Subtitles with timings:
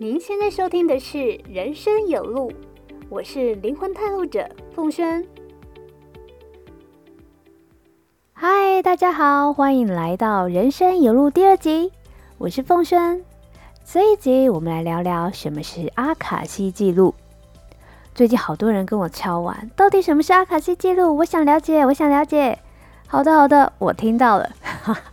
[0.00, 2.52] 您现在收听的是《人生有路》，
[3.08, 5.26] 我是灵魂探路者凤轩。
[8.32, 11.90] 嗨，大家好，欢迎来到《人生有路》第二集，
[12.38, 13.24] 我是凤轩。
[13.84, 17.12] 这一集我们来聊聊什么是阿卡西记录。
[18.14, 21.16] 最近好多人跟我敲完，到底什么是阿卡西记录？
[21.16, 22.56] 我想了解，我想了解。
[23.08, 24.48] 好的，好的，我听到了。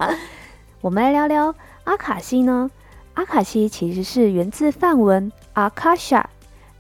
[0.82, 1.56] 我们来聊聊
[1.86, 2.70] 阿卡西呢？
[3.16, 6.24] 阿卡西其实是源自梵文 “akasha”，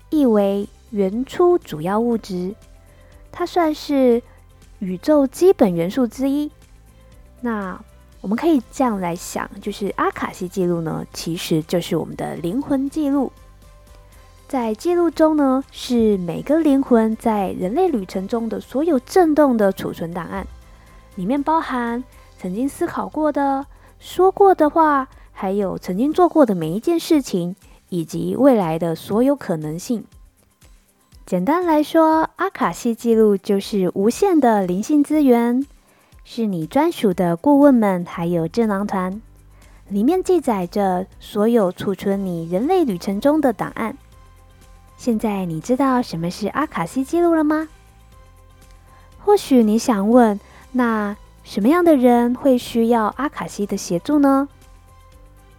[0.09, 2.53] 意为原初主要物质。
[3.31, 4.21] 它算是
[4.79, 6.51] 宇宙基本元素之一。
[7.39, 7.79] 那
[8.19, 13.31] 我们可以这样来想，就是阿卡西记录呢，其实就是我们的灵魂记录。
[14.47, 20.45] 在记录中呢，是每个灵魂在人类旅程中的所有震动的储存档案，
[21.15, 22.03] 里面包含
[22.37, 23.65] 曾经思考过的、
[23.99, 25.07] 说过的话。
[25.37, 27.57] 还有曾经做过的每一件事情，
[27.89, 30.05] 以及未来的所有可能性。
[31.25, 35.67] 简单来说，阿卡西记录就是无限的灵性资源，
[36.23, 39.21] 是你专属的顾问们，还有智囊团，
[39.89, 43.97] 里面记载着所有储存你人类旅程中的档案。
[44.95, 47.67] 现在你知道什么是阿卡西记录了吗？
[49.19, 50.39] 或许你想问，
[50.71, 54.47] 那什么样的人会需要阿卡西的协助呢？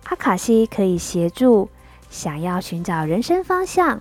[0.09, 1.69] 阿卡西可以协助
[2.11, 4.01] 想要寻找人生方向、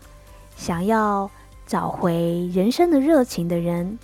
[0.56, 1.30] 想要
[1.66, 3.98] 找回人生的热情的人，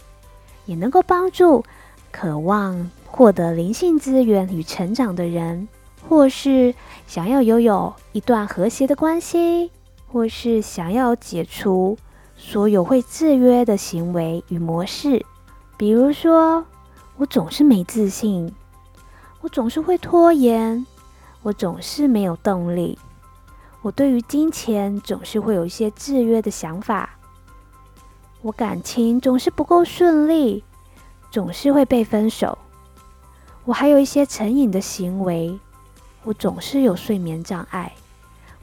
[0.66, 1.64] 也能够帮助
[2.12, 5.68] 渴望获得灵性资源与成长的人，
[6.10, 6.74] 或是
[7.06, 9.70] 想要拥有一段和谐的关系，
[10.08, 12.00] 或是想要解除
[12.36, 15.24] 所有会制约的行为与模式。
[15.78, 16.66] 比如说，
[17.18, 18.52] 我总是没自信，
[19.42, 20.84] 我总是会拖延。
[21.44, 22.98] 我总是没有动力，
[23.82, 27.18] 我对于金钱总是会有一些制约的想法，
[28.42, 30.64] 我感情总是不够顺利，
[31.32, 32.58] 总是会被分手，
[33.66, 35.60] 我还有一些成瘾的行为，
[36.24, 37.92] 我总是有睡眠障碍，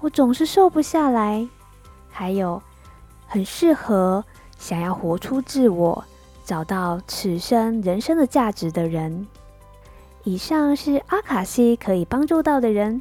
[0.01, 1.49] 我总是瘦不下来，
[2.11, 2.63] 还有
[3.27, 4.25] 很适合
[4.57, 6.05] 想要活出自我、
[6.45, 9.27] 找到此生人生的价值的人。
[10.25, 13.01] 以上是阿卡西可以帮助到的人。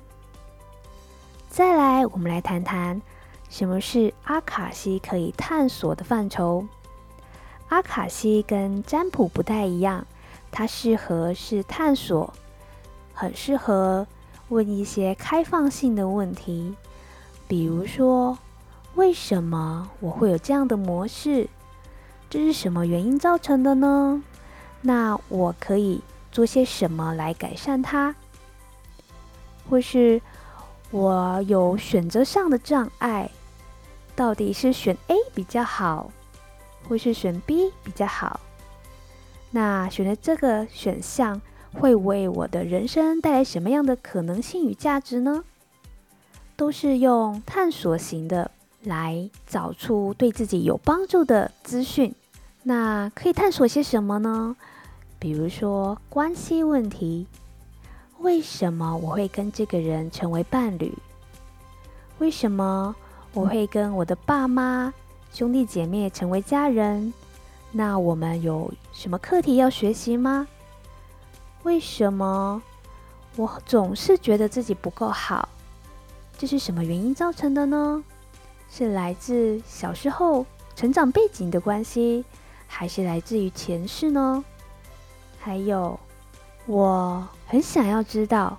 [1.49, 3.01] 再来，我们来谈谈
[3.49, 6.65] 什么是阿卡西可以探索的范畴。
[7.69, 10.05] 阿卡西跟占卜不太一样，
[10.51, 12.33] 它适合是探索，
[13.13, 14.07] 很适合
[14.49, 16.75] 问一些开放性的问题，
[17.47, 18.37] 比如说
[18.95, 21.49] 为什么我会有这样的模式？
[22.29, 24.23] 这是什么原因造成的呢？
[24.81, 26.01] 那我可以。
[26.37, 28.13] 做些什么来改善它，
[29.67, 30.21] 或是
[30.91, 33.31] 我有选择上的障碍，
[34.15, 36.11] 到底是选 A 比较好，
[36.87, 38.39] 或是选 B 比较好？
[39.49, 41.41] 那选择这个选项
[41.73, 45.43] 会为我的人生带来什么样的可能性与价值呢？
[46.55, 48.51] 都是用探索型的
[48.83, 52.13] 来找出对自己有帮助的资讯。
[52.61, 54.55] 那可以探索些什么呢？
[55.19, 57.25] 比如说关系问题，
[58.19, 60.93] 为什么我会跟这个人成为伴侣？
[62.19, 62.95] 为什么
[63.33, 64.93] 我会跟我的爸妈、
[65.33, 67.11] 兄弟姐妹成为家人？
[67.71, 70.47] 那我们有什么课题要学习吗？
[71.63, 72.61] 为什么
[73.35, 75.49] 我总是觉得自己不够好？
[76.37, 78.03] 这是什么原因造成的呢？
[78.69, 80.45] 是来自小时候
[80.75, 82.23] 成长背景的关系，
[82.67, 84.43] 还是来自于前世呢？
[85.47, 85.97] 还有，
[86.65, 88.57] 我很想要知道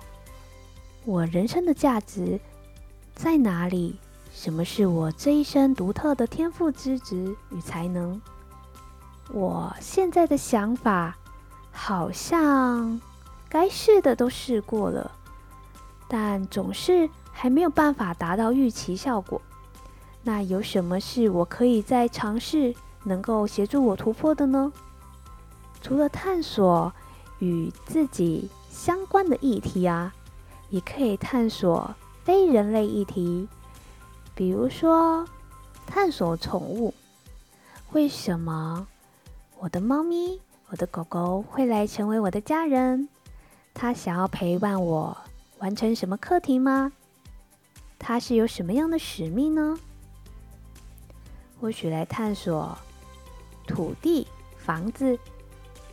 [1.05, 2.39] 我人生的价值
[3.13, 3.99] 在哪里？
[4.33, 8.19] 什么是我这一生独特的天赋资质与才能？
[9.31, 11.15] 我现在的想法
[11.71, 12.99] 好像
[13.47, 15.11] 该试的都试过了，
[16.07, 19.39] 但总是还没有办法达到预期效果。
[20.23, 24.73] 那有什么是我可以在尝试，能够协助我突破的呢？
[25.81, 26.93] 除了探索
[27.39, 30.13] 与自己相关的议题啊，
[30.69, 33.47] 也可以探索非人类议题，
[34.35, 35.27] 比如说
[35.87, 36.93] 探索宠物。
[37.91, 38.87] 为什么
[39.57, 40.39] 我的猫咪、
[40.69, 43.09] 我的狗狗会来成为我的家人？
[43.73, 45.17] 它想要陪伴我
[45.59, 46.91] 完成什么课题吗？
[47.97, 49.79] 它是有什么样的使命呢？
[51.59, 52.77] 或许来探索
[53.65, 54.27] 土地、
[54.57, 55.17] 房子。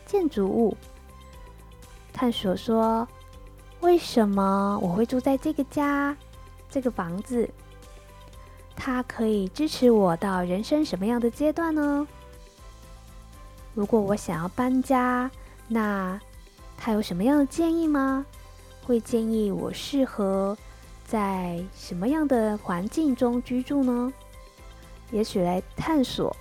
[0.07, 0.77] 建筑物
[2.13, 3.07] 探索说
[3.83, 6.17] ：“为什么我会住在这个家、
[6.71, 7.47] 这个房子？
[8.75, 12.07] 它可以支持我到人生什么样的阶段呢？
[13.75, 15.31] 如果我想要搬家，
[15.69, 16.19] 那
[16.79, 18.25] 他有什么样的建议吗？
[18.87, 20.57] 会建议我适合
[21.05, 24.13] 在什么样的环境中居住呢？
[25.11, 26.35] 也许来探索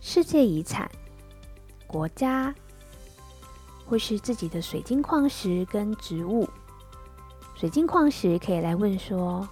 [0.00, 0.90] 世界遗产、
[1.86, 2.54] 国家，
[3.86, 6.48] 或是自己的水晶矿石跟植物。
[7.54, 9.48] 水晶矿石可以来问说：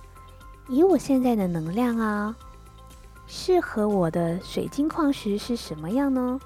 [0.69, 2.37] 以我现在的能量啊，
[3.27, 6.39] 适合我的水晶矿石是什么样呢？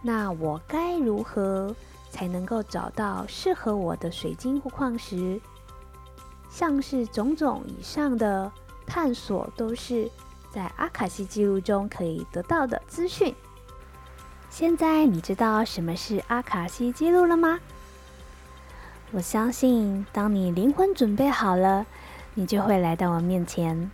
[0.00, 1.74] 那我该如何
[2.10, 5.40] 才能够找到适合我的水晶或矿石？
[6.50, 8.50] 像是种种以上的
[8.86, 10.10] 探索，都是
[10.50, 13.34] 在阿卡西记录中可以得到的资讯。
[14.52, 17.58] 现在你知道什么是阿卡西记录了吗？
[19.10, 21.86] 我相信，当你灵魂准备好了，
[22.34, 23.90] 你就会来到我面前。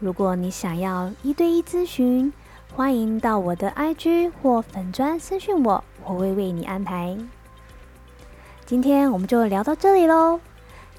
[0.00, 2.32] 如果你想要一对一咨询，
[2.74, 7.18] 欢迎到我的 IG 或粉砖私讯我，我会为你安排。
[8.64, 10.40] 今天我们就聊到这里喽，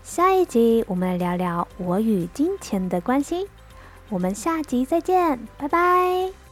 [0.03, 3.49] 下一集我们来聊聊我与金钱的关系。
[4.09, 6.42] 我们下集再见，拜拜。